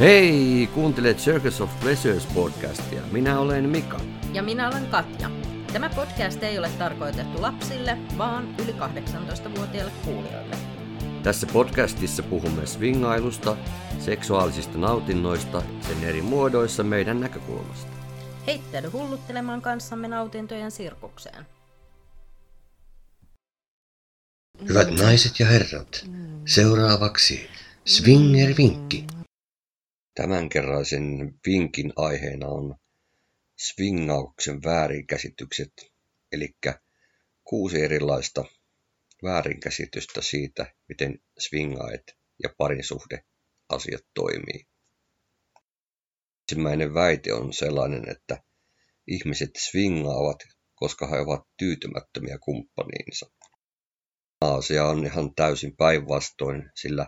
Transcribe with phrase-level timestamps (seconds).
[0.00, 3.02] Hei, kuuntelet Circus of Pleasures podcastia.
[3.12, 4.00] Minä olen Mika.
[4.32, 5.30] Ja minä olen Katja.
[5.72, 10.56] Tämä podcast ei ole tarkoitettu lapsille, vaan yli 18-vuotiaille kuulijoille.
[11.22, 13.56] Tässä podcastissa puhumme swingailusta,
[13.98, 17.92] seksuaalisista nautinnoista, sen eri muodoissa meidän näkökulmasta.
[18.46, 21.46] Heittäydy hulluttelemaan kanssamme nautintojen sirkukseen.
[24.68, 26.06] Hyvät naiset ja herrat,
[26.46, 27.46] seuraavaksi
[27.84, 29.23] Swinger-vinkki.
[30.14, 32.76] Tämänkerraisen vinkin aiheena on
[33.56, 35.72] swingauksen väärinkäsitykset,
[36.32, 36.56] eli
[37.44, 38.44] kuusi erilaista
[39.22, 43.24] väärinkäsitystä siitä, miten swingaet ja parisuhde
[43.68, 44.66] asiat toimii.
[46.42, 48.42] Ensimmäinen väite on sellainen, että
[49.06, 50.38] ihmiset swingaavat,
[50.74, 53.30] koska he ovat tyytymättömiä kumppaniinsa.
[54.40, 57.06] Asia on ihan täysin päinvastoin, sillä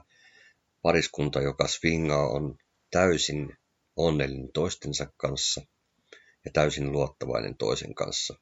[0.83, 2.59] pariskunta, joka swingaa, on
[2.97, 3.57] täysin
[3.97, 5.61] onnellinen toistensa kanssa
[6.45, 8.35] ja täysin luottavainen toisen kanssa.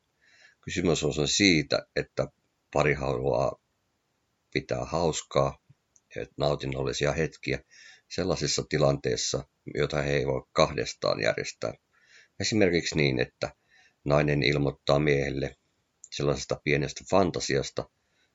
[0.61, 2.27] Kysymys on siitä, että
[2.73, 3.61] pari haluaa
[4.53, 5.59] pitää hauskaa
[6.17, 7.59] ja nautinnollisia hetkiä
[8.09, 11.75] sellaisissa tilanteissa, joita he ei voi kahdestaan järjestää.
[12.41, 13.55] Esimerkiksi niin, että
[14.05, 15.57] nainen ilmoittaa miehelle
[16.11, 17.91] sellaisesta pienestä fantasiasta,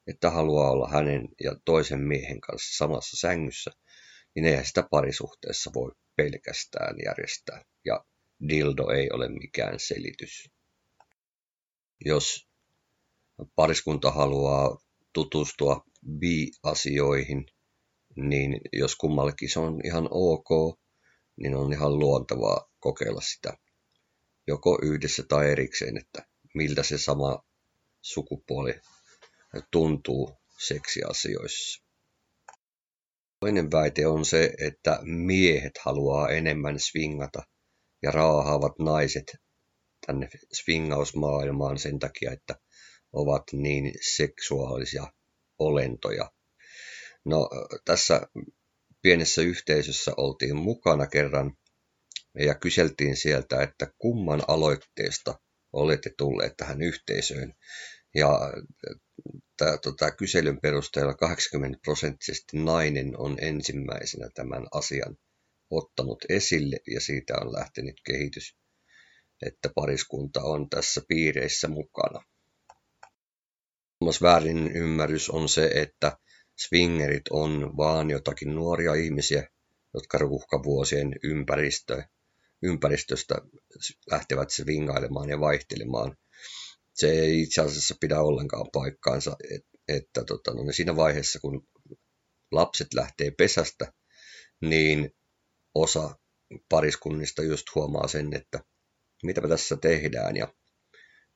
[0.07, 3.71] että haluaa olla hänen ja toisen miehen kanssa samassa sängyssä,
[4.35, 7.65] niin eihän sitä parisuhteessa voi pelkästään järjestää.
[7.85, 8.05] Ja
[8.49, 10.49] dildo ei ole mikään selitys.
[12.05, 12.47] Jos
[13.55, 14.77] pariskunta haluaa
[15.13, 15.83] tutustua
[16.19, 17.45] bi-asioihin,
[18.15, 20.79] niin jos kummallekin se on ihan ok,
[21.35, 23.57] niin on ihan luontavaa kokeilla sitä
[24.47, 27.43] joko yhdessä tai erikseen, että miltä se sama
[28.01, 28.73] sukupuoli
[29.71, 31.88] tuntuu seksiasioissa.
[33.39, 37.43] Toinen väite on se, että miehet haluaa enemmän swingata
[38.01, 39.37] ja raahaavat naiset
[40.05, 42.55] tänne swingausmaailmaan sen takia, että
[43.13, 45.07] ovat niin seksuaalisia
[45.59, 46.31] olentoja.
[47.25, 47.49] No
[47.85, 48.21] tässä
[49.01, 51.57] pienessä yhteisössä oltiin mukana kerran
[52.39, 55.39] ja kyseltiin sieltä, että kumman aloitteesta
[55.73, 57.53] olette tulleet tähän yhteisöön.
[58.15, 58.39] Ja
[59.81, 65.17] tota, kyselyn perusteella 80 prosenttisesti nainen on ensimmäisenä tämän asian
[65.69, 68.55] ottanut esille ja siitä on lähtenyt kehitys,
[69.41, 72.23] että pariskunta on tässä piireissä mukana.
[73.99, 76.17] Kolmas väärin ymmärrys on se, että
[76.55, 79.49] swingerit on vaan jotakin nuoria ihmisiä,
[79.93, 82.03] jotka ruuhkavuosien ympäristö,
[82.61, 83.35] ympäristöstä
[84.11, 86.17] lähtevät swingailemaan ja vaihtelemaan.
[86.99, 91.67] Se ei itse asiassa pidä ollenkaan paikkaansa, että, että tota, no, niin siinä vaiheessa, kun
[92.51, 93.93] lapset lähtee pesästä,
[94.61, 95.11] niin
[95.75, 96.19] osa
[96.69, 98.59] pariskunnista just huomaa sen, että
[99.23, 100.53] mitä me tässä tehdään ja,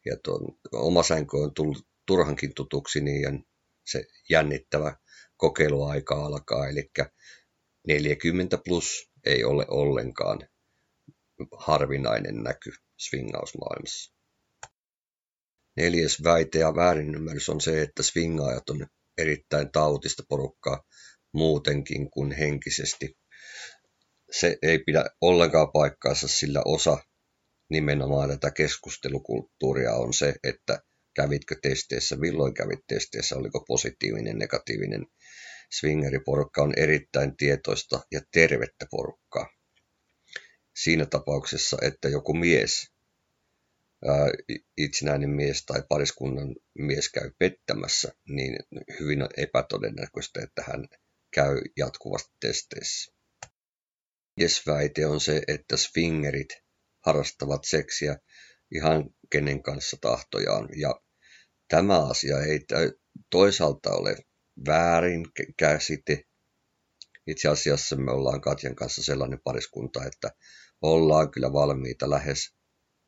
[0.05, 3.45] ja tuon, oma sänky on tullut turhankin tutuksi, niin
[3.85, 4.97] se jännittävä
[5.37, 6.91] kokeiluaika alkaa, eli
[7.87, 10.47] 40 plus ei ole ollenkaan
[11.57, 14.13] harvinainen näky swingausmaailmassa.
[15.75, 20.83] Neljäs väite ja väärinymmärrys on se, että swingaajat on erittäin tautista porukkaa
[21.31, 23.17] muutenkin kuin henkisesti.
[24.31, 26.97] Se ei pidä ollenkaan paikkaansa, sillä osa
[27.69, 30.81] nimenomaan tätä keskustelukulttuuria on se, että
[31.15, 35.05] kävitkö testeissä, milloin kävit testeissä, oliko positiivinen, negatiivinen.
[35.79, 39.49] Swingeriporukka on erittäin tietoista ja tervettä porukkaa.
[40.75, 42.92] Siinä tapauksessa, että joku mies,
[44.77, 48.57] itsenäinen mies tai pariskunnan mies käy pettämässä, niin
[48.99, 50.87] hyvin on epätodennäköistä, että hän
[51.33, 53.13] käy jatkuvasti testeissä.
[54.37, 56.49] Viides väite on se, että swingerit
[57.05, 58.17] harrastavat seksiä
[58.75, 60.69] ihan kenen kanssa tahtojaan.
[60.75, 61.01] Ja
[61.67, 62.59] tämä asia ei
[63.29, 64.15] toisaalta ole
[64.67, 65.25] väärin
[65.57, 66.23] käsite.
[67.27, 70.31] Itse asiassa me ollaan Katjan kanssa sellainen pariskunta, että
[70.81, 72.53] ollaan kyllä valmiita lähes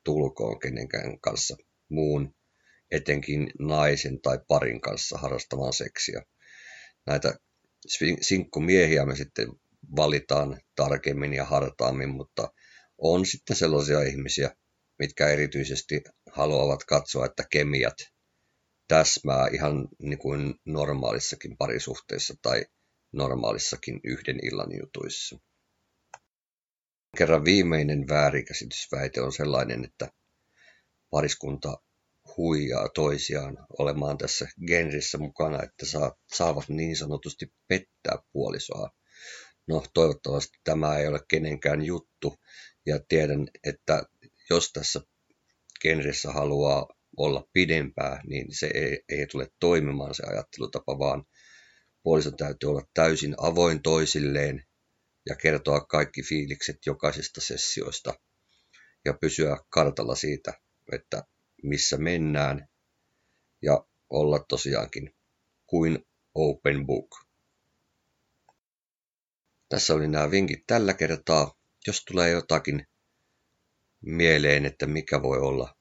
[0.06, 1.56] tulkoon kenenkään kanssa
[1.88, 2.34] muun,
[2.90, 6.22] etenkin naisen tai parin kanssa harrastamaan seksiä.
[7.06, 7.34] Näitä
[8.20, 9.48] sinkkumiehiä me sitten
[9.96, 12.48] valitaan tarkemmin ja hartaammin, mutta
[12.98, 14.50] on sitten sellaisia ihmisiä,
[14.98, 17.96] mitkä erityisesti haluavat katsoa, että kemiat
[18.88, 22.64] täsmää ihan niin kuin normaalissakin parisuhteessa tai
[23.12, 25.38] normaalissakin yhden illan jutuissa.
[27.16, 30.08] Kerran viimeinen väärikäsitysväite on sellainen, että
[31.10, 31.80] pariskunta
[32.36, 35.86] huijaa toisiaan olemaan tässä genrissä mukana, että
[36.34, 38.90] saavat niin sanotusti pettää puolisoa.
[39.66, 42.36] No toivottavasti tämä ei ole kenenkään juttu
[42.86, 44.02] ja tiedän, että
[44.50, 45.00] jos tässä
[45.82, 51.24] genressä haluaa olla pidempää, niin se ei, ei tule toimimaan se ajattelutapa, vaan
[52.02, 54.64] puolison täytyy olla täysin avoin toisilleen
[55.26, 58.14] ja kertoa kaikki fiilikset jokaisesta sessioista
[59.04, 60.52] ja pysyä kartalla siitä,
[60.92, 61.22] että
[61.62, 62.68] missä mennään
[63.62, 65.14] ja olla tosiaankin
[65.66, 67.26] kuin open book.
[69.68, 71.58] Tässä oli nämä vinkit tällä kertaa.
[71.86, 72.86] Jos tulee jotakin
[74.00, 75.76] mieleen, että mikä voi olla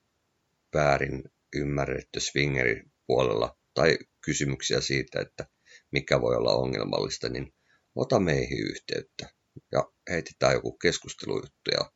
[0.73, 1.23] väärin
[1.55, 5.47] ymmärretty swingerin puolella tai kysymyksiä siitä, että
[5.91, 7.53] mikä voi olla ongelmallista, niin
[7.95, 9.34] ota meihin yhteyttä
[9.71, 11.91] ja heitetään joku keskustelujuttu ja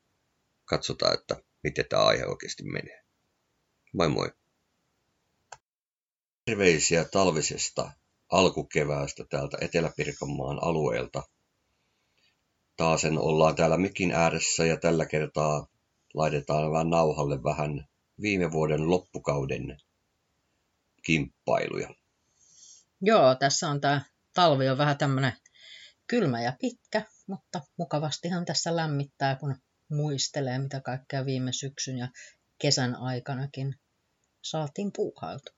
[0.66, 3.04] katsotaan, että miten tämä aihe oikeasti menee.
[3.94, 4.32] Moi moi!
[6.46, 7.92] Terveisiä talvisesta
[8.30, 11.24] alkukeväästä täältä Etelä-Pirkanmaan alueelta.
[12.78, 15.68] Taasen ollaan täällä mikin ääressä ja tällä kertaa
[16.14, 17.88] laitetaan vähän nauhalle vähän
[18.22, 19.78] viime vuoden loppukauden
[21.06, 21.90] kimppailuja.
[23.02, 24.02] Joo, tässä on tämä
[24.34, 25.34] talvi on vähän tämmöinen
[26.08, 29.56] kylmä ja pitkä, mutta mukavastihan tässä lämmittää, kun
[29.90, 32.08] muistelee, mitä kaikkea viime syksyn ja
[32.62, 33.76] kesän aikanakin
[34.42, 35.52] saatiin puuhailtu.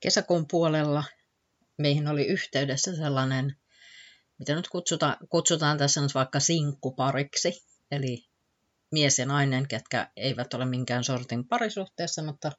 [0.00, 1.04] Kesäkuun puolella
[1.78, 3.56] meihin oli yhteydessä sellainen,
[4.38, 8.26] mitä nyt kutsutaan, kutsutaan tässä nyt vaikka sinkkupariksi, eli
[8.92, 12.52] mies ja nainen, ketkä eivät ole minkään sortin parisuhteessa, mutta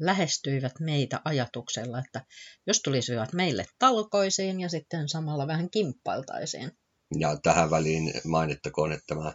[0.00, 2.24] lähestyivät meitä ajatuksella, että
[2.66, 6.72] jos tulisivat meille talkoisiin ja sitten samalla vähän kimppailtaisiin.
[7.18, 9.34] Ja tähän väliin mainittakoon, että tämä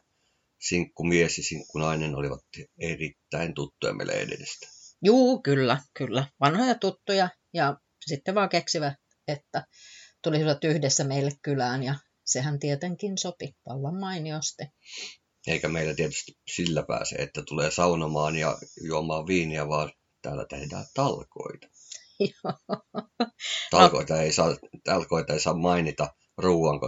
[0.62, 2.42] sinkkumies ja sinkkunainen olivat
[2.80, 4.68] erittäin tuttuja meille edestä.
[5.04, 6.28] Juu, kyllä, kyllä.
[6.40, 8.94] Vanhoja tuttuja ja sitten vaan keksivät,
[9.28, 9.66] että
[10.24, 11.96] tulisivat yhdessä meille kylään ja
[12.26, 14.64] sehän tietenkin sopi vallan mainiosti.
[15.48, 19.92] Eikä meillä tietysti sillä pääse, että tulee saunomaan ja juomaan viiniä, vaan
[20.22, 21.68] täällä tehdään talkoita.
[23.72, 26.80] talkoita, ei saa, talkoita ei saa mainita ruoan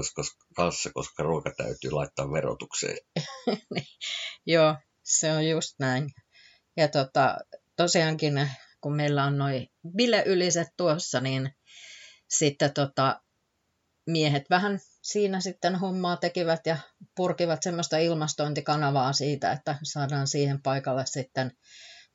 [0.56, 2.98] kanssa, koska ruoka täytyy laittaa verotukseen.
[4.46, 6.10] Joo, se on just näin.
[6.78, 7.38] Ja tota,
[7.76, 8.50] tosiaankin,
[8.82, 11.50] kun meillä on noin bileyliset tuossa, niin
[12.30, 13.22] sitten tota,
[14.08, 16.78] miehet vähän siinä sitten hommaa tekivät ja
[17.16, 21.58] purkivat semmoista ilmastointikanavaa siitä, että saadaan siihen paikalle sitten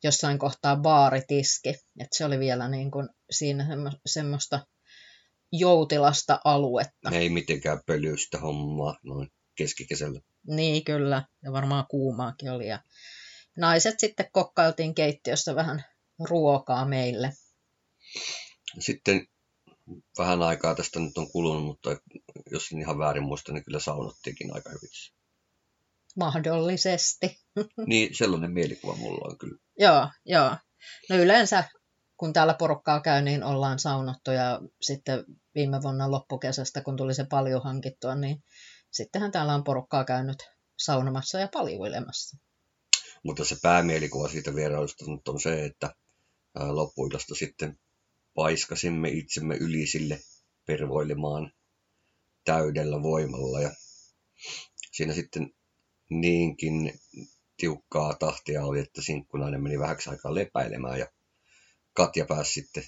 [0.04, 1.68] jossain kohtaa baaritiski.
[1.68, 3.66] Että se oli vielä niin kuin siinä
[4.06, 4.66] semmoista
[5.52, 7.10] joutilasta aluetta.
[7.12, 10.20] Ei mitenkään pölyistä hommaa noin keskikesällä.
[10.46, 11.22] Niin, kyllä.
[11.42, 12.68] Ja varmaan kuumaakin oli.
[12.68, 12.82] Ja
[13.56, 15.84] naiset sitten kokkailtiin keittiössä vähän
[16.28, 17.32] ruokaa meille.
[18.78, 19.26] Sitten
[20.18, 21.96] vähän aikaa tästä nyt on kulunut, mutta
[22.50, 24.90] jos en ihan väärin muista, niin kyllä saunottiinkin aika hyvin.
[26.16, 27.38] Mahdollisesti.
[27.86, 29.58] Niin, sellainen mielikuva mulla on kyllä.
[29.78, 30.56] joo, joo.
[31.10, 31.64] No yleensä
[32.18, 35.24] kun täällä porukkaa käy, niin ollaan saunottu ja sitten
[35.54, 38.44] viime vuonna loppukesästä, kun tuli se paljon hankittua, niin
[38.90, 42.36] sittenhän täällä on porukkaa käynyt saunomassa ja paljuilemassa.
[43.22, 45.94] Mutta se päämielikuva siitä vierailusta on se, että
[46.54, 47.78] loppuilasta sitten
[48.34, 50.20] paiskasimme itsemme ylisille
[50.66, 51.52] pervoilemaan
[52.44, 53.70] täydellä voimalla ja
[54.92, 55.54] siinä sitten
[56.10, 57.00] niinkin
[57.56, 61.06] tiukkaa tahtia oli, että sinkkunainen meni vähäksi aikaa lepäilemään ja
[61.98, 62.84] Katja pääsi sitten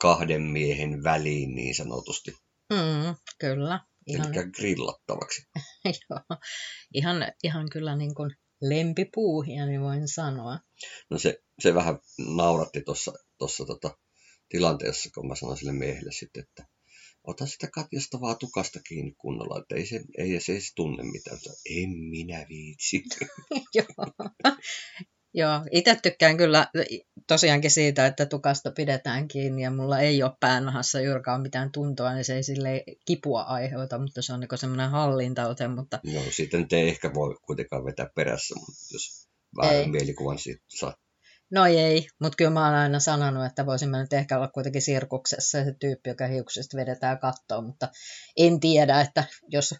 [0.00, 2.30] kahden miehen väliin niin sanotusti.
[2.72, 3.80] Mm, kyllä.
[4.06, 4.34] Ihan...
[4.34, 5.42] Eli grillattavaksi.
[6.10, 6.38] Joo,
[6.94, 8.30] ihan, ihan kyllä niin kuin
[8.60, 10.58] lempipuuhia, niin voin sanoa.
[11.10, 13.98] No se, se vähän nauratti tuossa tossa tota,
[14.48, 16.66] tilanteessa, kun mä sanoin sille miehelle sitten, että
[17.24, 21.38] ota sitä Katjasta vaan tukasta kiinni kunnolla, että ei se, ei se edes tunne mitään.
[21.70, 23.02] En minä viitsi.
[23.74, 24.28] Joo.
[25.34, 26.70] Joo, itse tykkään kyllä
[27.28, 32.24] tosiaankin siitä, että tukasta pidetään kiinni ja mulla ei ole päänahassa juurikaan mitään tuntoa, niin
[32.24, 35.68] se ei sille kipua aiheuta, mutta se on niin semmoinen hallintaote.
[35.68, 36.00] Mutta...
[36.02, 40.94] Joo, sitten te ehkä voi kuitenkaan vetää perässä, mutta jos vähän mielikuvan siitä saa.
[41.50, 45.64] No ei, mutta kyllä mä oon aina sanonut, että voisimme nyt ehkä olla kuitenkin sirkuksessa
[45.64, 47.88] se tyyppi, joka hiuksista vedetään kattoon, mutta
[48.36, 49.74] en tiedä, että jos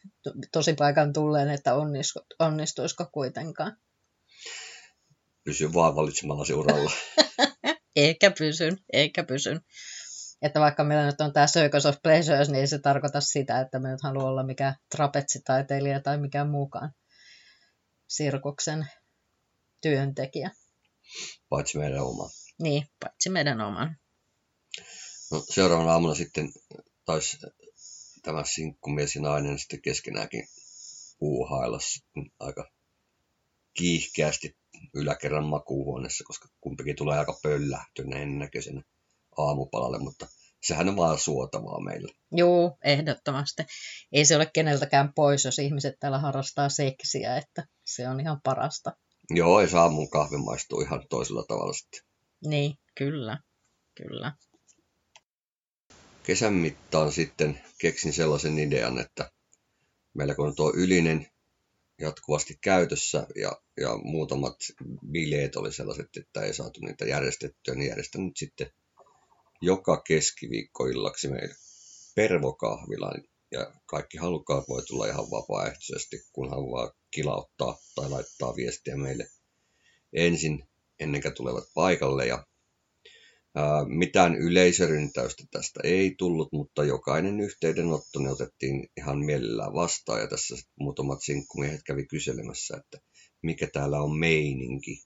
[0.52, 1.72] tosi paikan tulleen, että
[2.38, 3.76] onnistuisiko kuitenkaan.
[5.48, 6.90] Pysy vaan valitsemalla uralla.
[7.96, 9.60] eikä pysyn, eikä pysyn.
[10.42, 13.78] Että vaikka meillä nyt on tämä Circus of Pleasures, niin ei se tarkoita sitä, että
[13.78, 16.94] me nyt haluaa olla mikään trapetsitaiteilija tai mikään muukaan
[18.08, 18.86] sirkuksen
[19.80, 20.50] työntekijä.
[21.48, 22.30] Paitsi meidän oma.
[22.62, 23.96] Niin, paitsi meidän oman.
[25.30, 26.52] No, seuraavana aamuna sitten
[27.04, 27.38] taisi
[28.22, 30.44] tämä sinkkumies ja nainen sitten keskenäänkin
[31.18, 31.78] puuhailla
[32.40, 32.70] aika
[33.74, 34.57] kiihkeästi
[34.94, 38.82] yläkerran makuuhuoneessa, koska kumpikin tulee aika pöllähtyneen näköisenä
[39.38, 40.26] aamupalalle, mutta
[40.62, 42.12] sehän on vaan suotavaa meillä.
[42.32, 43.62] Joo, ehdottomasti.
[44.12, 48.92] Ei se ole keneltäkään pois, jos ihmiset täällä harrastaa seksiä, että se on ihan parasta.
[49.30, 52.00] Joo, ei saa mun kahvi maistuu ihan toisella tavalla sitten.
[52.46, 53.38] Niin, kyllä,
[53.94, 54.32] kyllä.
[56.22, 59.30] Kesän mittaan sitten keksin sellaisen idean, että
[60.14, 61.26] meillä kun on tuo ylinen
[61.98, 64.56] jatkuvasti käytössä ja, ja muutamat
[65.10, 68.72] bileet oli sellaiset, että ei saatu niitä järjestettyä, niin järjestän nyt sitten
[69.60, 71.54] joka keskiviikko illaksi meille
[72.14, 73.22] pervokahvilan.
[73.50, 79.28] Ja kaikki halukkaat voi tulla ihan vapaaehtoisesti, kunhan vaan kilauttaa tai laittaa viestiä meille
[80.12, 80.68] ensin
[81.00, 82.26] ennen kuin tulevat paikalle.
[82.26, 82.46] Ja
[83.86, 90.56] mitään yleisöryntäystä tästä ei tullut, mutta jokainen yhteydenotto ne otettiin ihan mielellään vastaan ja tässä
[90.80, 92.98] muutamat sinkkumiehet kävi kyselemässä, että
[93.42, 95.04] mikä täällä on meininki.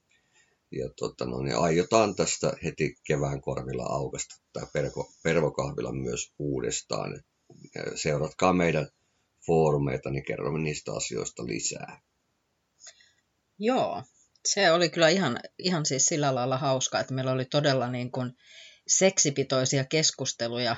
[0.71, 7.23] Ja tota, no, niin aiotaan tästä heti kevään korvilla aukasta tämä pervo, pervokahvila myös uudestaan.
[7.95, 8.89] Seuratkaa meidän
[9.47, 12.01] foorumeita, niin kerromme niistä asioista lisää.
[13.59, 14.03] Joo,
[14.45, 18.33] se oli kyllä ihan, ihan siis sillä lailla hauska, että meillä oli todella niin kuin
[18.89, 20.77] seksipitoisia keskusteluja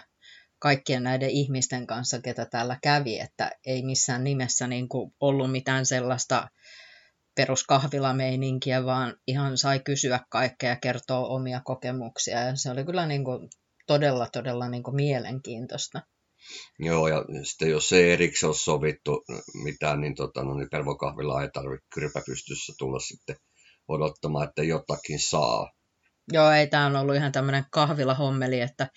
[0.58, 5.86] kaikkien näiden ihmisten kanssa, ketä täällä kävi, että ei missään nimessä niin kuin ollut mitään
[5.86, 6.48] sellaista
[7.34, 12.40] peruskahvilameininkiä, vaan ihan sai kysyä kaikkea ja kertoa omia kokemuksia.
[12.40, 13.48] Ja se oli kyllä niin kuin
[13.86, 16.00] todella, todella niin kuin mielenkiintoista.
[16.78, 19.24] Joo, ja sitten jos ei erikseen ole sovittu
[19.64, 23.36] mitään, niin, tota, no, niin pervokahvilla ei tarvitse kyrpäpystyssä tulla sitten
[23.88, 25.72] odottamaan, että jotakin saa.
[26.32, 28.88] Joo, ei tämä on ollut ihan tämmöinen kahvilahommeli, että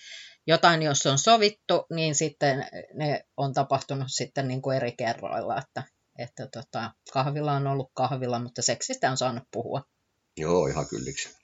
[0.48, 5.84] jotain jos on sovittu, niin sitten ne on tapahtunut sitten niin kuin eri kerroilla, että,
[6.18, 9.82] että tota, kahvila on ollut kahvila, mutta seksistä on saanut puhua.
[10.38, 11.38] Joo, ihan kylliksi.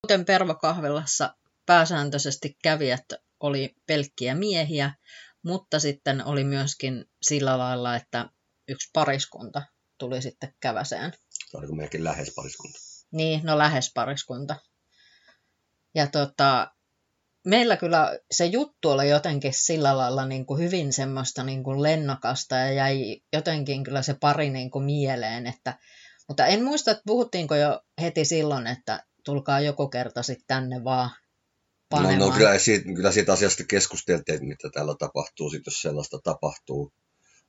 [0.00, 1.34] Kuten pervokahvilassa
[1.66, 3.04] pääsääntöisesti kävijät
[3.40, 4.94] oli pelkkiä miehiä,
[5.42, 8.28] mutta sitten oli myöskin sillä lailla, että
[8.68, 9.62] yksi pariskunta
[9.98, 11.12] tuli sitten käväseen.
[11.54, 12.78] Se oli melkein lähes pariskunta.
[13.12, 14.56] Niin, no lähes pariskunta.
[15.94, 16.72] Ja tota,
[17.46, 22.54] meillä kyllä se juttu oli jotenkin sillä lailla niin kuin hyvin semmoista niin kuin lennokasta
[22.56, 25.46] ja jäi jotenkin kyllä se pari niin kuin mieleen.
[25.46, 25.78] Että,
[26.28, 31.10] mutta en muista, että puhuttiinko jo heti silloin, että tulkaa joku kerta sitten tänne vaan
[31.88, 32.18] panemaan.
[32.18, 36.18] No, no kyllä, siitä, kyllä siitä asiasta keskusteltiin, että mitä täällä tapahtuu, sit jos sellaista
[36.24, 36.92] tapahtuu,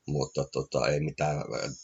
[0.08, 1.38] mutta tota, ei mitään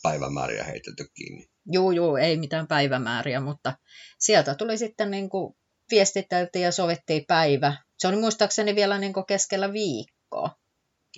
[0.03, 1.45] päivämääriä heitetty kiinni.
[1.65, 3.77] Joo, joo, ei mitään päivämääriä, mutta
[4.19, 5.55] sieltä tuli sitten niin kuin
[5.91, 7.77] viestiteltiin ja sovittiin päivä.
[7.97, 10.49] Se oli muistaakseni vielä niin kuin keskellä viikkoa.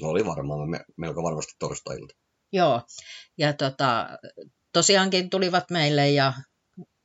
[0.02, 2.16] No oli varmaan, me, melko varmasti torstailta.
[2.52, 2.82] Joo,
[3.38, 4.10] ja tota,
[4.74, 6.34] tosiaankin tulivat meille ja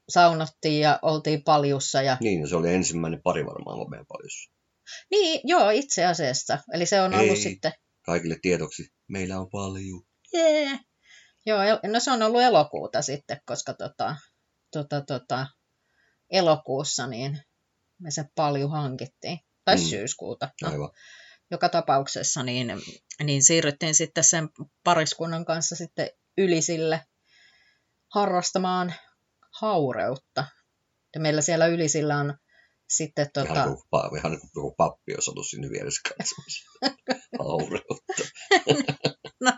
[0.09, 2.03] saunottiin ja oltiin paljussa.
[2.03, 2.17] Ja...
[2.21, 4.51] Niin, se oli ensimmäinen pari varmaan meidän paljussa.
[5.11, 6.59] Niin, joo, itse asiassa.
[6.73, 7.73] Eli se on Ei, ollut sitten...
[8.09, 10.03] kaikille tiedoksi, meillä on paljon.
[10.33, 10.63] Jee.
[10.63, 10.81] Yeah.
[11.47, 11.59] Joo,
[11.93, 14.17] no se on ollut elokuuta sitten, koska tota,
[14.73, 15.47] tota, tota,
[16.31, 17.41] elokuussa niin
[17.99, 19.39] me se paljon hankittiin.
[19.65, 19.83] Tai mm.
[19.83, 20.51] syyskuuta.
[20.63, 20.69] No.
[20.71, 20.91] Aivan.
[21.51, 22.73] Joka tapauksessa niin,
[23.23, 24.49] niin siirryttiin sitten sen
[24.85, 27.07] pariskunnan kanssa sitten ylisille
[28.15, 28.95] harrastamaan
[29.61, 30.45] haureutta.
[31.15, 32.39] Ja meillä siellä ylisillä on
[32.89, 33.27] sitten...
[33.35, 33.53] Tota...
[33.53, 36.65] Ihan, kuin, ihan niin kuin pappi olisi ollut sinne vieressä katsomassa.
[37.45, 38.25] haureutta.
[39.45, 39.53] no,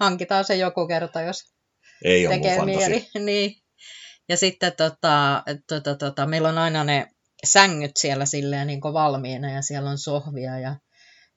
[0.00, 1.42] hankitaan se joku kerta, jos
[2.04, 3.08] Ei tekee mieli.
[3.24, 3.54] Niin.
[4.28, 7.06] Ja sitten tota, tota, tota, meillä on aina ne
[7.44, 10.76] sängyt siellä silleen niin valmiina ja siellä on sohvia ja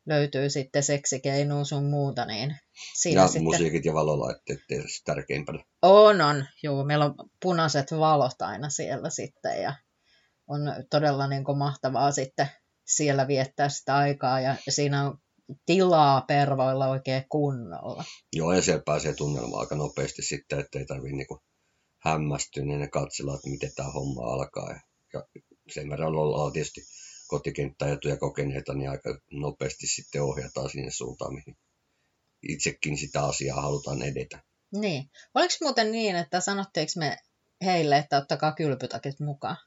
[0.05, 2.55] löytyy sitten seksikeinua sun muuta, niin
[3.01, 3.43] siinä ja sitten...
[3.43, 5.63] musiikit ja valolaitteet tietysti tärkeimpänä.
[5.81, 6.45] On, on.
[6.63, 9.73] Joo, meillä on punaiset valot aina siellä sitten ja
[10.49, 12.49] on todella niin kuin mahtavaa sitten
[12.85, 15.17] siellä viettää sitä aikaa ja siinä on
[15.65, 18.03] tilaa pervoilla oikein kunnolla.
[18.33, 21.39] Joo, ja siellä pääsee tunnelmaan aika nopeasti sitten, ettei tarvitse niin
[21.99, 24.71] hämmästyä niin katsella, että miten tämä homma alkaa.
[24.71, 24.81] Ja,
[25.13, 25.21] ja
[25.71, 26.81] sen verran ollaan tietysti
[27.27, 31.57] kotikenttäjätuja kokeneita, niin aika nopeasti sitten ohjataan sinne suuntaan, mihin
[32.43, 34.43] itsekin sitä asiaa halutaan edetä.
[34.71, 35.09] Niin.
[35.35, 37.17] Oliko muuten niin, että sanottiinko me
[37.65, 39.57] heille, että ottakaa kylpytakit mukaan?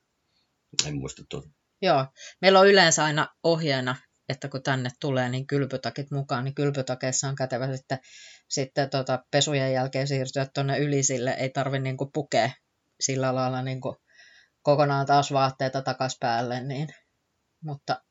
[0.86, 1.48] En muista tuota.
[1.82, 2.06] Joo.
[2.40, 3.96] Meillä on yleensä aina ohjeena,
[4.28, 7.98] että kun tänne tulee, niin kylpytakit mukaan, niin kylpytakeissa on kätevä sitten,
[8.48, 11.30] sitten tota pesujen jälkeen siirtyä tuonne ylisille.
[11.30, 12.50] Ei tarvi niin pukea
[13.00, 13.80] sillä lailla niin
[14.62, 16.88] kokonaan taas vaatteita takas päälle, niin
[17.64, 18.02] mutta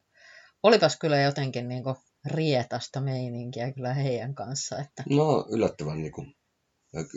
[0.64, 4.80] olipas kyllä jotenkin niin kuin rietasta meininkiä kyllä heidän kanssa.
[4.80, 5.04] Että...
[5.10, 6.36] No yllättävän, niin kuin,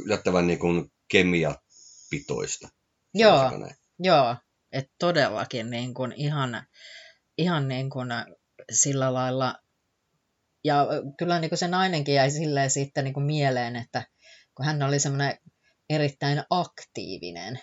[0.05, 2.69] yllättävän niin kuin kemiapitoista.
[3.15, 3.51] Joo,
[3.99, 4.37] joo,
[4.75, 6.67] että todellakin niin kuin ihan,
[7.39, 8.09] ihan niin kuin
[8.73, 9.55] sillä lailla,
[10.65, 10.87] ja
[11.19, 14.07] kyllä niin kuin se nainenkin jäi silleen sitten niin kuin mieleen, että
[14.55, 15.39] kun hän oli semmoinen
[15.91, 17.61] erittäin aktiivinen,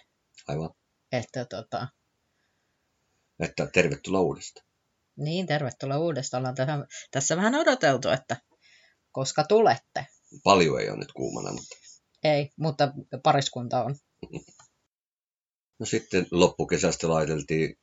[0.48, 0.70] Aivan.
[1.12, 1.88] että tota,
[3.40, 4.66] Että tervetuloa uudestaan.
[5.18, 8.38] niin tervetuloa uudestaan, ollaan tässä, tässä vähän odoteltu, että
[9.12, 10.08] koska tulette.
[10.44, 11.76] Paljon ei ole nyt kuumana, mutta
[12.24, 13.96] Ei, mutta pariskunta on.
[15.82, 17.78] No sitten loppukesästä laiteltiin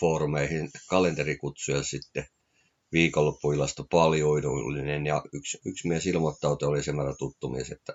[0.00, 2.26] foorumeihin kalenterikutsuja sitten
[2.92, 7.92] viikonloppuillasta paljoidullinen ja yksi, yksi mies ilmoittautui, oli sen verran tuttu mies, että,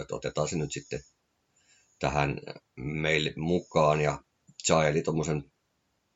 [0.00, 1.00] että otetaan se nyt sitten
[1.98, 2.40] tähän
[2.76, 4.22] meille mukaan ja
[4.64, 5.52] saeli tuommoisen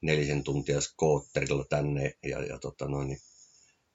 [0.02, 3.21] nelisen tuntia skootterilla tänne ja, ja tota noin, niin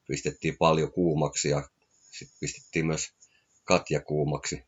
[0.07, 1.69] pistettiin paljon kuumaksi ja
[2.11, 3.09] sitten pistettiin myös
[3.63, 4.63] Katja kuumaksi.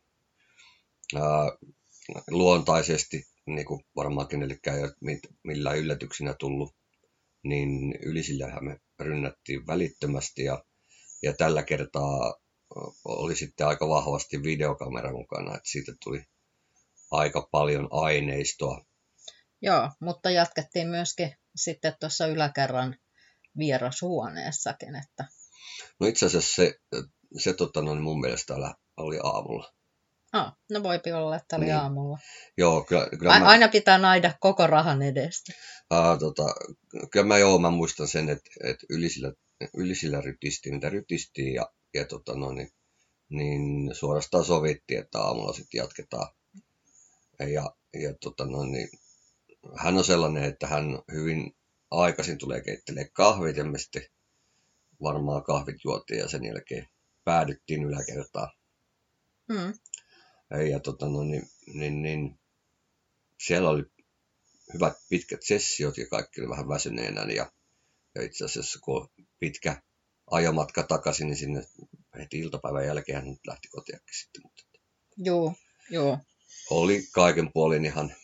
[1.14, 1.58] Ää,
[2.30, 6.74] luontaisesti, niin kuin varmaan kenellekään ei ole millään yllätyksinä tullut,
[7.44, 10.64] niin ylisillähän me rynnättiin välittömästi ja,
[11.22, 12.34] ja tällä kertaa
[13.04, 16.24] oli sitten aika vahvasti videokamera mukana, että siitä tuli
[17.10, 18.84] aika paljon aineistoa.
[19.62, 22.96] Joo, mutta jatkettiin myöskin sitten tuossa yläkerran
[23.58, 25.24] vierashuoneessakin, että
[26.00, 26.74] No itse asiassa se,
[27.38, 28.54] se tota, no, niin mun mielestä
[28.96, 29.72] oli aamulla.
[30.40, 31.76] Ah, no voipi olla, että oli Niin.
[31.76, 32.18] aamulla.
[32.56, 35.52] Joo, kyllä, kyllä A- mä, aina pitää naida koko rahan edestä.
[35.90, 36.44] aa, tota,
[37.10, 39.32] kyllä mä joo, mä muistan sen, että, että ylisillä,
[39.76, 42.70] ylisillä rytistiin, mitä rytistiin ja, ja tota, no, niin,
[43.28, 46.28] niin suorastaan sovittiin, että aamulla sitten jatketaan.
[47.52, 47.70] Ja,
[48.02, 48.88] ja tota, no, niin,
[49.76, 51.56] hän on sellainen, että hän hyvin
[51.90, 54.02] aikaisin tulee keittelee kahvit ja me sitten
[55.02, 56.88] varmaan kahvit juotiin ja sen jälkeen
[57.24, 58.48] päädyttiin yläkertaan.
[59.48, 59.74] Mm.
[60.50, 62.38] Ja tota, no, niin, niin, niin,
[63.46, 63.82] siellä oli
[64.74, 67.20] hyvät pitkät sessiot ja kaikki oli vähän väsyneenä.
[67.20, 67.52] Ja,
[68.14, 69.82] ja itse asiassa kun pitkä
[70.30, 71.66] ajomatka takaisin, niin sinne
[72.18, 74.42] heti iltapäivän jälkeen hän lähti kotiakin sitten.
[74.42, 74.62] Mutta
[75.16, 75.54] Joo,
[75.90, 76.18] joo,
[76.70, 78.14] oli kaiken puolin ihan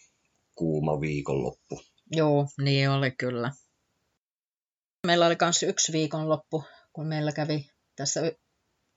[0.54, 1.82] kuuma viikonloppu.
[2.12, 3.52] joo, niin oli kyllä.
[5.06, 8.20] Meillä oli myös yksi viikonloppu, kun meillä kävi tässä,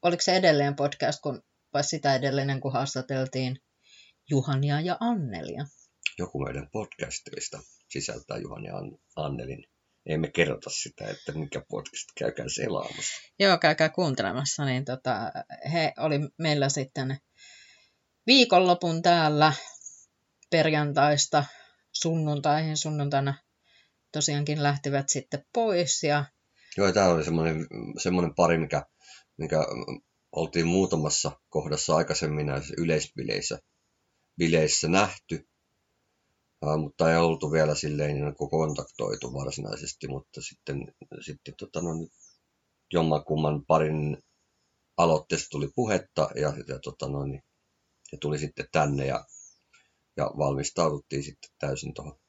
[0.01, 1.43] oliko se edelleen podcast, kun,
[1.75, 3.59] vai sitä edellinen, kun haastateltiin
[4.29, 5.65] Juhania ja Annelia.
[6.17, 7.59] Joku meidän podcasteista
[7.89, 9.63] sisältää Juhan ja An- Annelin.
[10.05, 13.21] Emme kerrota sitä, että mikä podcast käykää selaamassa.
[13.39, 15.31] Joo, käykää kuuntelemassa, niin tota,
[15.73, 17.17] he oli meillä sitten
[18.27, 19.53] viikonlopun täällä
[20.51, 21.45] perjantaista
[21.91, 22.77] sunnuntaihin.
[22.77, 23.33] Sunnuntaina
[24.11, 26.25] tosiaankin lähtivät sitten pois ja
[26.77, 27.67] Joo, tämä oli semmoinen,
[28.03, 28.85] semmoinen pari, mikä,
[29.37, 29.57] mikä
[30.35, 33.59] oltiin muutamassa kohdassa aikaisemmin näissä yleisbileissä
[34.37, 35.49] bileissä nähty,
[36.77, 40.77] mutta ei oltu vielä silleen niin kuin kontaktoitu varsinaisesti, mutta sitten,
[41.21, 41.89] sitten tota, no,
[42.93, 44.17] jommankumman parin
[44.97, 47.43] aloitteesta tuli puhetta ja, ja, tota, no, niin,
[48.11, 49.25] ja tuli sitten tänne ja,
[50.17, 52.19] ja valmistauduttiin sitten täysin tuohon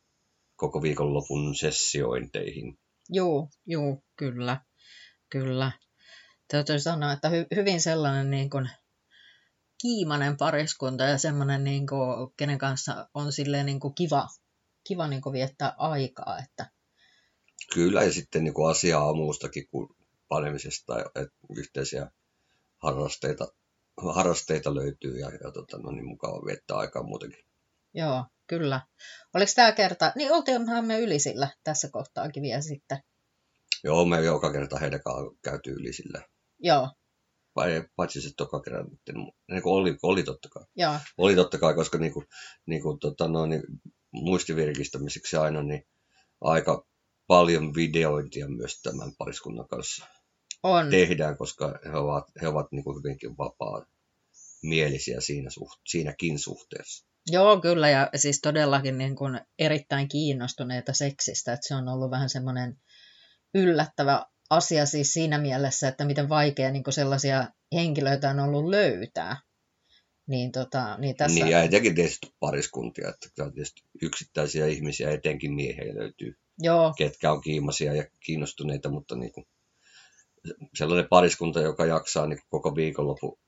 [0.57, 2.79] koko viikonlopun sessiointeihin.
[3.13, 4.61] Juu, juu, kyllä,
[5.31, 5.73] kyllä.
[6.49, 8.71] Täytyy sanoa, että hy- hyvin sellainen niin kuin
[9.83, 14.29] kiimainen pariskunta ja semmoinen, niin kuin, kenen kanssa on silleen niin kuin kiva,
[14.85, 16.39] kiva niin kuin viettää aikaa.
[16.39, 16.71] Että,
[17.75, 19.89] Kyllä, ja sitten niin kuin asiaa muustakin kuin
[20.29, 22.11] panemisesta, että yhteisiä
[22.77, 23.49] harrasteita,
[23.97, 27.45] harrasteita löytyy ja, ja tota, no niin mukava viettää aikaa muutenkin.
[27.95, 28.81] joo, kyllä.
[29.35, 32.99] Oliko tämä kerta, niin oltiinhan me ylisillä tässä kohtaakin vielä sitten.
[33.85, 36.23] Joo, me joka kerta heidän kanssaan käyty yli sillä.
[36.67, 36.89] Joo,
[37.57, 38.87] Vai, paitsi se toka kerran,
[39.51, 40.65] niin kuin oli, oli totta kai.
[40.77, 42.27] joo, Oli totta kai, koska niin kuin,
[42.67, 43.63] niin kuin, tota, no, niin,
[44.11, 45.87] muistivirkistämiseksi aina niin
[46.41, 46.87] aika
[47.27, 50.07] paljon videointia myös tämän pariskunnan kanssa
[50.63, 50.91] on.
[50.91, 53.87] tehdään, koska he ovat, he ovat niin kuin hyvinkin vapaa
[54.63, 57.07] mielisiä siinä suht, siinäkin suhteessa.
[57.31, 62.31] Joo, kyllä, ja siis todellakin niin kuin erittäin kiinnostuneita seksistä, että se on ollut vähän
[62.31, 62.77] semmoinen
[63.55, 69.37] yllättävä asia siis siinä mielessä, että miten vaikea niin sellaisia henkilöitä on ollut löytää.
[70.27, 75.95] Niin, tota, niin tässä, Niin, ja etenkin tietysti pariskuntia, että tietysti yksittäisiä ihmisiä, etenkin miehiä
[75.95, 79.47] löytyy, joo, ketkä on kiimaisia ja kiinnostuneita, mutta niin kuin
[80.75, 83.39] sellainen pariskunta, joka jaksaa niin koko viikonloppu,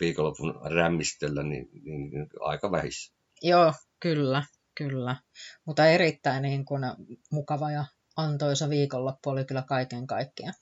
[0.00, 3.12] viikonlopun rämmistellä, niin, niin, niin aika vähissä.
[3.42, 4.42] joo, kyllä,
[4.74, 5.16] kyllä.
[5.64, 6.82] Mutta erittäin niin kuin
[7.30, 7.84] mukava ja
[8.20, 10.54] antoisa viikonloppu oli kyllä kaiken kaikkiaan.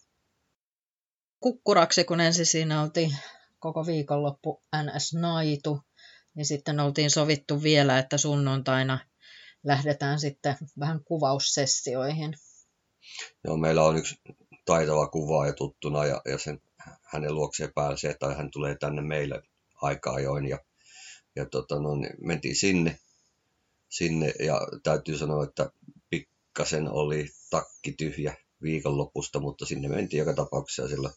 [1.40, 3.16] kukkuraksi, kun ensin siinä oltiin
[3.58, 5.80] koko viikonloppu NS-naitu,
[6.34, 8.98] niin sitten oltiin sovittu vielä, että sunnuntaina
[9.64, 12.34] lähdetään sitten vähän kuvaussessioihin.
[13.44, 14.16] Joo, meillä on yksi
[14.64, 16.60] taitava kuvaaja tuttuna ja, ja sen,
[17.02, 19.42] hänen luokseen pääsee tai hän tulee tänne meille
[19.82, 20.58] aika ajoin ja,
[21.36, 22.98] ja tota, no, niin mentiin sinne,
[23.88, 25.70] sinne ja täytyy sanoa, että
[26.58, 31.10] pikkasen oli takki tyhjä viikonlopusta, mutta sinne mentiin joka tapauksessa sillä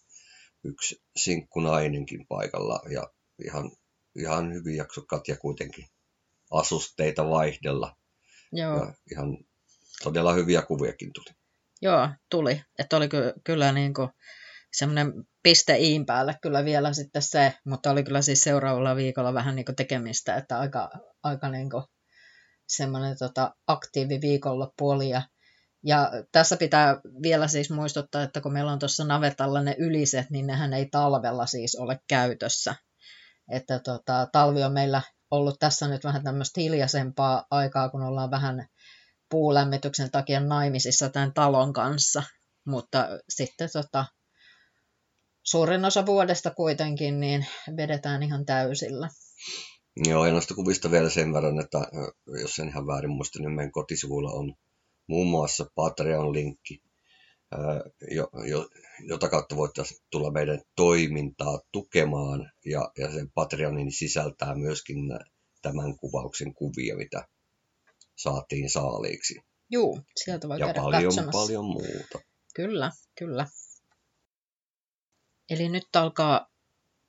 [0.63, 3.03] yksi sinkkunainenkin paikalla ja
[3.45, 3.71] ihan,
[4.15, 5.85] ihan hyvin jakso Katja kuitenkin
[6.51, 7.95] asusteita vaihdella.
[8.51, 8.75] Joo.
[8.75, 9.37] Ja ihan
[10.03, 11.35] todella hyviä kuviakin tuli.
[11.81, 12.61] Joo, tuli.
[12.79, 14.09] Että oli ky- kyllä niin kuin
[14.73, 19.55] semmoinen piste iin päälle kyllä vielä sitten se, mutta oli kyllä siis seuraavalla viikolla vähän
[19.55, 20.89] niin kuin tekemistä, että aika,
[21.23, 21.83] aika niin kuin
[22.67, 25.21] semmoinen tota, aktiivi viikonloppu oli ja
[25.85, 30.47] ja tässä pitää vielä siis muistuttaa, että kun meillä on tuossa navetalla ne yliset, niin
[30.47, 32.75] nehän ei talvella siis ole käytössä.
[33.51, 38.67] Että tota, talvi on meillä ollut tässä nyt vähän tämmöistä hiljaisempaa aikaa, kun ollaan vähän
[39.29, 42.23] puulämmityksen takia naimisissa tämän talon kanssa.
[42.65, 44.05] Mutta sitten tota,
[45.43, 47.45] suurin osa vuodesta kuitenkin niin
[47.77, 49.09] vedetään ihan täysillä.
[50.07, 51.77] Joo, ja noista kuvista vielä sen verran, että
[52.41, 54.55] jos en ihan väärin muista, niin meidän kotisivuilla on
[55.11, 56.81] muun muassa Patreon-linkki,
[58.11, 58.69] jo, jo,
[59.07, 64.97] jota kautta voitaisiin tulla meidän toimintaa tukemaan, ja, ja sen Patreonin sisältää myöskin
[65.61, 67.27] tämän kuvauksen kuvia, mitä
[68.17, 69.35] saatiin saaliiksi.
[69.69, 71.39] Juu, sieltä voi ja käydä paljon, katsomassa.
[71.39, 72.19] paljon muuta.
[72.55, 73.47] Kyllä, kyllä.
[75.49, 76.49] Eli nyt alkaa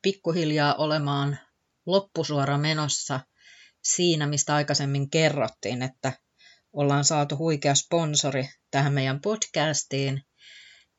[0.01, 1.39] pikkuhiljaa olemaan
[1.85, 3.19] loppusuora menossa
[3.83, 6.13] siinä, mistä aikaisemmin kerrottiin, että
[6.73, 10.21] ollaan saatu huikea sponsori tähän meidän podcastiin.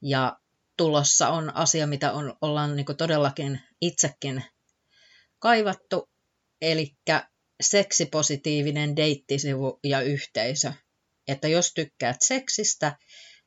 [0.03, 0.39] Ja
[0.77, 4.45] tulossa on asia, mitä on, ollaan niin todellakin itsekin
[5.39, 6.11] kaivattu,
[6.61, 6.97] eli
[7.63, 10.73] seksipositiivinen deittisivu ja yhteisö.
[11.29, 12.97] Että jos tykkäät seksistä,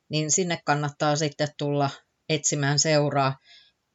[0.09, 1.89] niin sinne kannattaa sitten tulla
[2.29, 3.37] etsimään seuraa,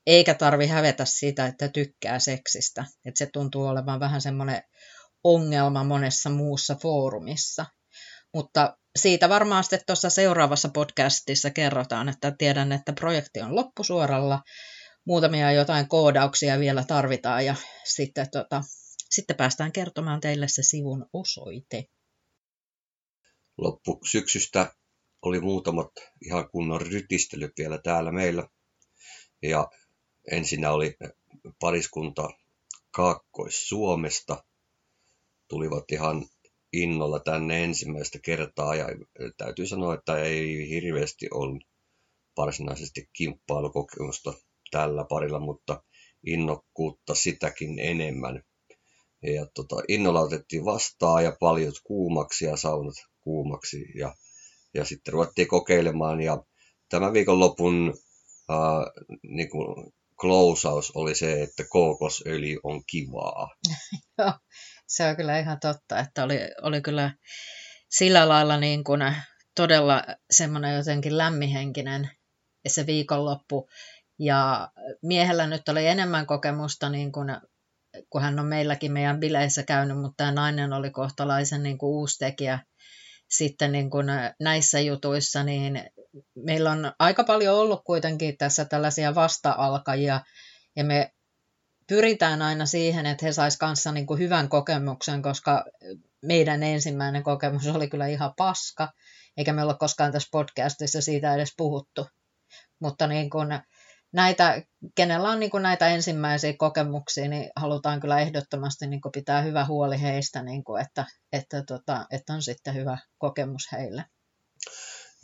[0.07, 2.85] eikä tarvi hävetä sitä, että tykkää seksistä.
[3.05, 4.63] Että se tuntuu olevan vähän semmoinen
[5.25, 7.67] ongelma monessa muussa foorumissa.
[8.35, 14.43] Mutta siitä varmaan sitten tuossa seuraavassa podcastissa kerrotaan, että tiedän, että projekti on loppusuoralla.
[15.05, 18.63] Muutamia jotain koodauksia vielä tarvitaan ja sitten, tota,
[19.11, 21.85] sitten päästään kertomaan teille se sivun osoite.
[23.59, 24.73] Loppusyksystä
[25.23, 25.93] oli muutamat
[26.25, 28.49] ihan kunnon rytistelyt vielä täällä meillä.
[29.43, 29.71] Ja
[30.31, 30.97] ensinnä oli
[31.61, 32.29] pariskunta
[32.91, 34.45] Kaakkois-Suomesta.
[35.49, 36.27] Tulivat ihan
[36.73, 38.87] innolla tänne ensimmäistä kertaa ja
[39.37, 41.65] täytyy sanoa, että ei hirveästi ollut
[42.37, 44.33] varsinaisesti kimppailukokemusta
[44.71, 45.83] tällä parilla, mutta
[46.27, 48.43] innokkuutta sitäkin enemmän.
[49.23, 54.15] Ja tota, innolla otettiin vastaan ja paljon kuumaksi ja saunat kuumaksi ja,
[54.75, 56.45] ja sitten ruvettiin kokeilemaan ja
[56.89, 57.95] tämän viikonlopun
[58.51, 63.49] äh, niin kuin klousaus oli se, että kookosöljy on kivaa.
[64.93, 67.13] Se on kyllä ihan totta, että oli, oli kyllä
[67.91, 69.01] sillä lailla niin kuin
[69.57, 72.11] todella semmoinen jotenkin lämmihenkinen
[72.69, 73.69] se viikonloppu.
[74.19, 74.71] Ja
[75.03, 77.37] miehellä nyt oli enemmän kokemusta, niin kuin,
[78.11, 82.19] kun hän on meilläkin meidän bileissä käynyt, mutta tämä nainen oli kohtalaisen niin kuin uusi
[82.19, 82.59] tekijä
[83.31, 84.07] sitten niin kuin
[84.41, 85.91] näissä jutuissa, niin
[86.37, 90.21] meillä on aika paljon ollut kuitenkin tässä tällaisia vasta-alkajia,
[90.77, 91.11] ja me
[91.87, 95.65] pyritään aina siihen, että he sais kanssa niin kuin hyvän kokemuksen, koska
[96.23, 98.93] meidän ensimmäinen kokemus oli kyllä ihan paska,
[99.37, 102.07] eikä me ole koskaan tässä podcastissa siitä edes puhuttu.
[102.81, 103.49] Mutta niin kuin
[104.13, 104.63] näitä,
[104.95, 109.65] kenellä on niin kuin näitä ensimmäisiä kokemuksia, niin halutaan kyllä ehdottomasti niin kuin pitää hyvä
[109.65, 114.05] huoli heistä, niin kuin että, että, tota, että on sitten hyvä kokemus heille.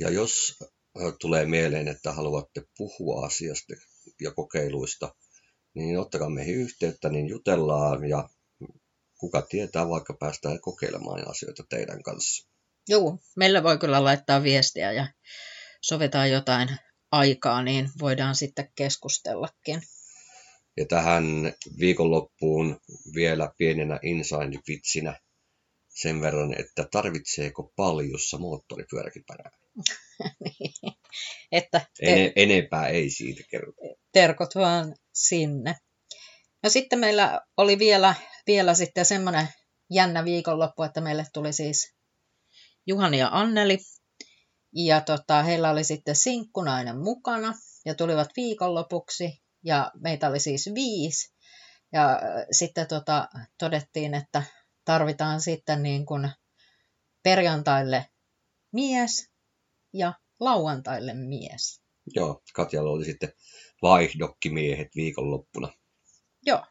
[0.00, 0.58] Ja jos
[1.20, 3.74] tulee mieleen, että haluatte puhua asiasta
[4.20, 5.14] ja kokeiluista,
[5.78, 8.28] niin ottakaa meihin yhteyttä, niin jutellaan ja
[9.18, 12.48] kuka tietää, vaikka päästään kokeilemaan asioita teidän kanssa.
[12.88, 15.06] Joo, meillä voi kyllä laittaa viestiä ja
[15.80, 16.68] sovitaan jotain
[17.12, 19.82] aikaa, niin voidaan sitten keskustellakin.
[20.76, 21.24] Ja tähän
[21.80, 22.80] viikonloppuun
[23.14, 25.20] vielä pienenä inside-vitsinä
[25.88, 29.50] sen verran, että tarvitseeko paljussa moottoripyöräkiparää?
[30.44, 30.72] niin,
[31.52, 33.80] että te- enempää ei siitä kerrota.
[34.12, 35.74] Terkot vaan sinne.
[36.62, 38.14] No sitten meillä oli vielä,
[38.46, 39.48] vielä sitten semmoinen
[39.90, 41.94] jännä viikonloppu, että meille tuli siis
[42.86, 43.78] Juhani ja Anneli.
[44.74, 47.54] Ja tota, heillä oli sitten sinkkunainen mukana.
[47.84, 51.34] ja tulivat viikonlopuksi ja meitä oli siis viisi.
[51.92, 54.42] Ja äh, sitten tota, todettiin, että
[54.84, 56.30] tarvitaan sitten niin kuin
[57.22, 58.06] perjantaille
[58.72, 59.30] mies
[59.92, 61.82] ja lauantaille mies.
[62.14, 63.32] Joo, Katjalla oli sitten
[63.82, 65.68] vaihdokkimiehet viikonloppuna.
[66.46, 66.64] Joo,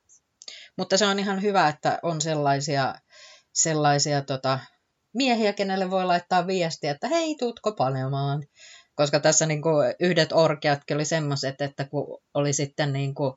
[0.77, 2.95] mutta se on ihan hyvä, että on sellaisia,
[3.53, 4.59] sellaisia tota,
[5.13, 8.43] miehiä, kenelle voi laittaa viestiä, että hei, tuutko panemaan.
[8.95, 13.33] Koska tässä niin kuin, yhdet orkeatkin oli semmoiset, että kun oli sitten niin kuin,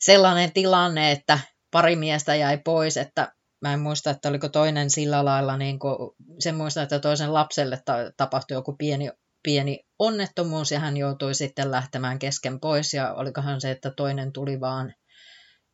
[0.00, 1.38] sellainen tilanne, että
[1.70, 3.32] pari miestä jäi pois, että
[3.64, 5.96] mä en muista, että oliko toinen sillä lailla, niin kuin,
[6.38, 9.10] sen muista, että toisen lapselle ta- tapahtui joku pieni,
[9.42, 12.94] pieni onnettomuus ja hän joutui sitten lähtemään kesken pois.
[12.94, 14.94] Ja olikohan se, että toinen tuli vaan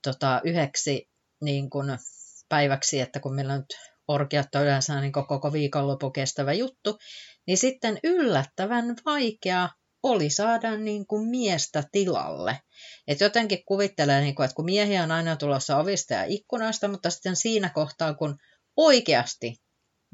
[0.03, 1.09] tota, yhdeksi
[1.41, 1.99] niin kuin,
[2.49, 3.77] päiväksi, että kun meillä nyt
[4.09, 6.99] orkiat on yleensä niin koko viikonloppu kestävä juttu,
[7.47, 9.69] niin sitten yllättävän vaikea
[10.03, 12.61] oli saada niin kuin miestä tilalle.
[13.09, 17.11] Et jotenkin kuvittelee, niin kuin, että kun miehiä on aina tulossa ovista ja ikkunoista, mutta
[17.11, 18.37] sitten siinä kohtaa, kun
[18.77, 19.57] oikeasti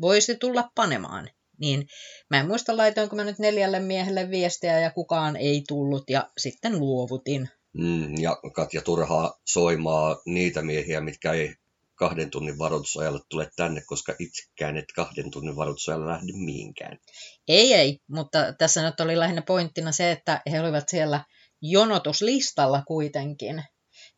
[0.01, 1.87] voisi tulla panemaan, niin
[2.31, 6.79] mä en muista laitoinko mä nyt neljälle miehelle viestiä ja kukaan ei tullut ja sitten
[6.79, 7.49] luovutin.
[7.73, 11.55] Mm, ja Katja turhaa soimaa niitä miehiä, mitkä ei
[11.97, 16.99] kahden tunnin varoitusajalla tule tänne, koska itsekään et kahden tunnin varoitusajalla lähde mihinkään.
[17.49, 21.25] Ei, ei, mutta tässä nyt oli lähinnä pointtina se, että he olivat siellä
[21.63, 23.65] jonotuslistalla kuitenkin.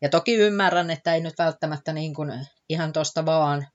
[0.01, 3.67] Ja toki ymmärrän, että ei nyt välttämättä niin kuin ihan tuosta vaan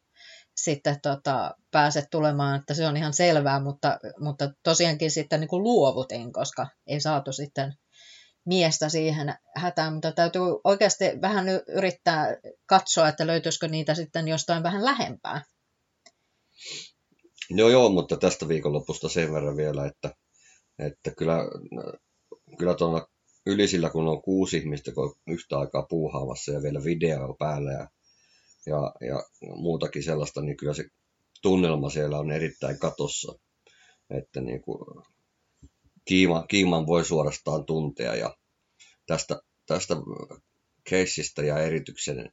[0.57, 5.63] sitten tota, pääse tulemaan, että se on ihan selvää, mutta, mutta tosiaankin sitten niin kuin
[5.63, 7.75] luovutin, koska ei saatu sitten
[8.45, 14.85] miestä siihen hätään, mutta täytyy oikeasti vähän yrittää katsoa, että löytyisikö niitä sitten jostain vähän
[14.85, 15.43] lähempää.
[17.51, 20.15] Joo, joo, mutta tästä viikonlopusta sen verran vielä, että,
[20.79, 21.39] että kyllä,
[22.59, 23.09] kyllä tuolla
[23.47, 27.89] ylisillä, kun on kuusi ihmistä kun yhtä aikaa puuhaavassa ja vielä video päällä ja,
[28.67, 29.25] ja, ja
[29.57, 30.85] muutakin sellaista, niin kyllä se
[31.43, 33.33] tunnelma siellä on erittäin katossa.
[34.11, 35.05] Että niin kuin,
[36.05, 38.37] kiima, kiiman voi suorastaan tuntea ja
[39.07, 39.95] tästä, tästä
[40.91, 42.33] keissistä ja erityksen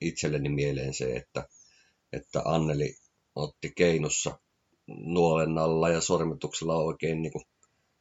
[0.00, 1.46] itselleni mieleen se, että,
[2.12, 2.94] että Anneli
[3.34, 4.38] otti keinossa
[4.86, 7.44] nuolen alla ja sormituksella oikein niin kuin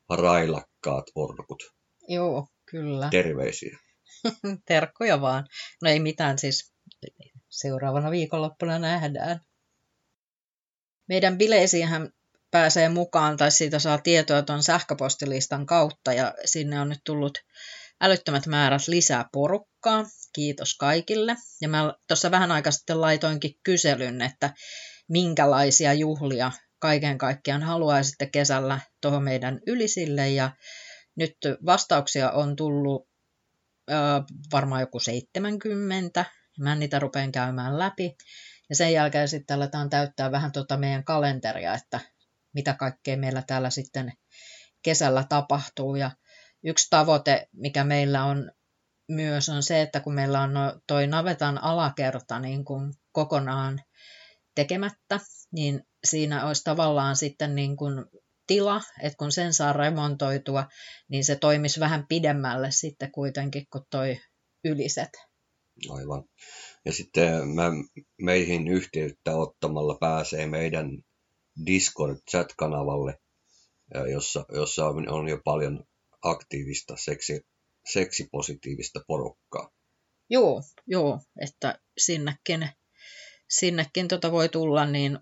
[0.09, 1.63] railakkaat orkut.
[2.07, 3.07] Joo, kyllä.
[3.11, 3.79] Terveisiä.
[4.67, 5.47] Terkkoja vaan.
[5.81, 6.73] No ei mitään siis.
[7.49, 9.41] Seuraavana viikonloppuna nähdään.
[11.07, 12.09] Meidän bileisiinhän
[12.51, 17.37] pääsee mukaan tai siitä saa tietoa tuon sähköpostilistan kautta ja sinne on nyt tullut
[18.01, 20.05] älyttömät määrät lisää porukkaa.
[20.33, 21.35] Kiitos kaikille.
[21.61, 24.53] Ja mä tuossa vähän aikaa sitten laitoinkin kyselyn, että
[25.07, 30.51] minkälaisia juhlia kaiken kaikkiaan haluaisitte kesällä tuohon meidän ylisille ja
[31.15, 33.07] nyt vastauksia on tullut
[33.91, 36.25] äh, varmaan joku 70.
[36.59, 38.15] Mä niitä rupean käymään läpi.
[38.69, 41.99] Ja sen jälkeen sitten aletaan täyttää vähän tuota meidän kalenteria, että
[42.53, 44.13] mitä kaikkea meillä täällä sitten
[44.83, 45.95] kesällä tapahtuu.
[45.95, 46.11] Ja
[46.63, 48.51] yksi tavoite, mikä meillä on
[49.07, 53.81] myös, on se, että kun meillä on no, toi navetan alakerta niin kuin kokonaan
[54.55, 55.19] tekemättä,
[55.51, 58.05] niin siinä olisi tavallaan sitten niin kuin
[58.47, 60.67] tila, että kun sen saa remontoitua,
[61.09, 64.17] niin se toimisi vähän pidemmälle sitten kuitenkin kuin toi
[64.63, 65.09] yliset.
[65.89, 66.23] Aivan.
[66.85, 67.71] Ja sitten mä,
[68.21, 70.89] meihin yhteyttä ottamalla pääsee meidän
[71.65, 73.19] Discord-chat-kanavalle,
[74.11, 75.83] jossa, jossa on jo paljon
[76.21, 77.41] aktiivista seksi,
[77.91, 79.69] seksipositiivista porukkaa.
[80.29, 82.69] Joo, joo, että sinnekin,
[83.49, 85.19] sinnekin tota voi tulla, niin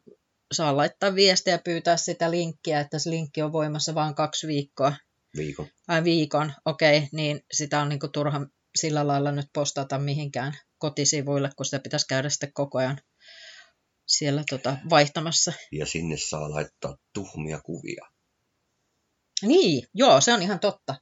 [0.54, 4.94] saa laittaa viestiä ja pyytää sitä linkkiä, että se linkki on voimassa vain kaksi viikkoa.
[5.38, 5.68] Viikon.
[5.88, 11.50] Ai viikon, okei, okay, niin sitä on niinku turha sillä lailla nyt postata mihinkään kotisivuille,
[11.56, 13.02] kun sitä pitäisi käydä sitten koko ajan
[14.08, 15.54] siellä tota, vaihtamassa.
[15.72, 18.06] Ja sinne saa laittaa tuhmia kuvia.
[19.42, 20.96] Niin, joo, se on ihan totta.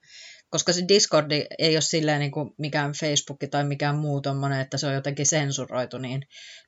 [0.50, 4.78] Koska se Discordi ei ole silleen niin kuin mikään Facebook tai mikään muu tommonen, että
[4.78, 6.22] se on jotenkin sensuroitu, niin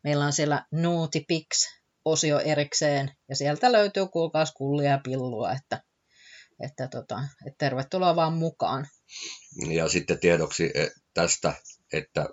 [0.03, 5.83] meillä on siellä Nootipix-osio erikseen, ja sieltä löytyy kuulkaas kullia ja pillua, että,
[6.63, 8.87] että, tota, että tervetuloa vaan mukaan.
[9.69, 11.53] Ja sitten tiedoksi e, tästä,
[11.93, 12.25] että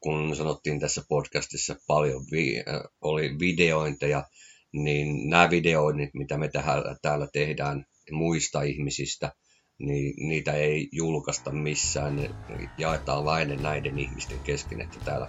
[0.00, 2.64] kun sanottiin tässä podcastissa paljon vi-
[3.00, 4.24] oli videointeja,
[4.72, 9.32] niin nämä videoinnit, mitä me täällä, täällä tehdään muista ihmisistä,
[9.78, 12.16] niin niitä ei julkaista missään.
[12.16, 12.30] Ne
[12.78, 15.26] jaetaan vain näiden ihmisten kesken, että täällä,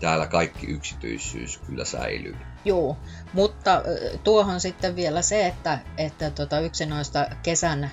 [0.00, 2.36] täällä kaikki yksityisyys kyllä säilyy.
[2.64, 2.96] Joo,
[3.32, 3.82] mutta
[4.24, 7.90] tuohon sitten vielä se, että, että tota yksi noista kesän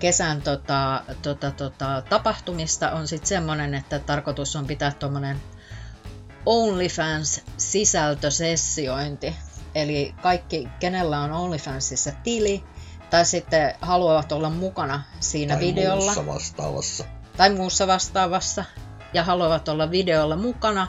[0.00, 5.40] kesän tota, tota, tota, tapahtumista on sitten semmoinen, että tarkoitus on pitää tuommoinen
[6.46, 9.36] OnlyFans-sisältösessiointi.
[9.74, 12.64] Eli kaikki, kenellä on OnlyFansissa tili,
[13.10, 16.04] tai sitten haluavat olla mukana siinä tai videolla.
[16.04, 17.04] muussa vastaavassa.
[17.36, 18.64] Tai muussa vastaavassa.
[19.12, 20.86] Ja haluavat olla videolla mukana,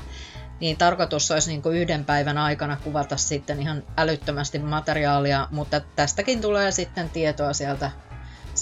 [0.60, 6.42] niin tarkoitus olisi niin kuin yhden päivän aikana kuvata sitten ihan älyttömästi materiaalia, mutta tästäkin
[6.42, 7.92] tulee sitten tietoa sieltä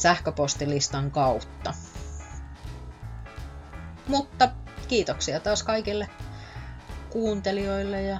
[0.01, 1.73] sähköpostilistan kautta.
[4.07, 4.49] Mutta
[4.87, 6.07] kiitoksia taas kaikille
[7.09, 8.19] kuuntelijoille ja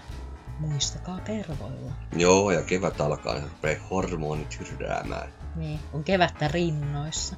[0.59, 1.91] muistakaa tervoilla.
[2.15, 7.35] Joo, ja kevät alkaa, niin rupeaa hormonit hyrräämään Niin, kun kevättä rinnoissa.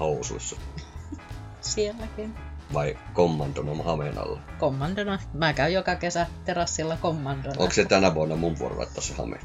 [0.00, 0.56] housuissa.
[1.60, 2.34] Sielläkin.
[2.74, 4.40] Vai kommandona hameen alla.
[4.58, 5.18] Kommandona.
[5.34, 7.54] Mä käyn joka kesä terassilla kommandona.
[7.58, 9.36] Onko se tänä vuonna mun vuoro laittaa se hame?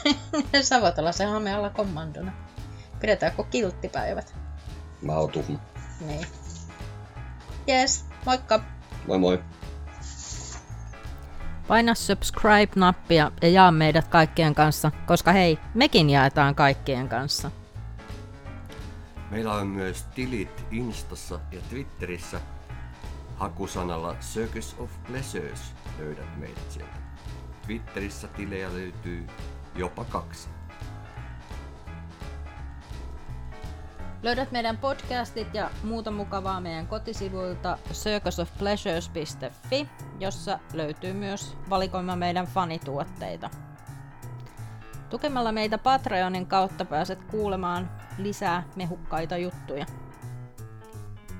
[0.62, 2.32] Sä voit olla se hame alla kommandona.
[3.00, 4.34] Pidetäänkö kilttipäivät?
[5.02, 5.58] Mä oon tuhma.
[6.00, 6.26] Niin.
[7.68, 8.60] Yes, moikka!
[9.06, 9.42] Moi moi.
[11.68, 17.50] Paina subscribe-nappia ja jaa meidät kaikkien kanssa, koska hei, mekin jaetaan kaikkien kanssa.
[19.30, 22.40] Meillä on myös tilit Instassa ja Twitterissä.
[23.36, 26.96] Hakusanalla Circus of Pleasures löydät meidät sieltä.
[27.66, 29.26] Twitterissä tilejä löytyy
[29.74, 30.48] jopa kaksi.
[34.22, 43.50] Löydät meidän podcastit ja muuta mukavaa meidän kotisivuilta circusofpleasures.fi, jossa löytyy myös valikoima meidän fanituotteita.
[45.10, 49.86] Tukemalla meitä Patreonin kautta pääset kuulemaan lisää mehukkaita juttuja.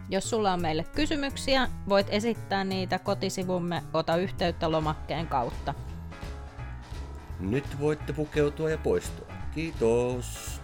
[0.09, 5.75] Jos sulla on meille kysymyksiä, voit esittää niitä kotisivumme Ota yhteyttä lomakkeen kautta.
[7.41, 9.27] Nyt voitte pukeutua ja poistua.
[9.55, 10.58] Kiitos.